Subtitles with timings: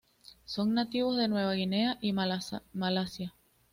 [0.45, 3.35] Son nativos de Nueva Guinea y Malasia.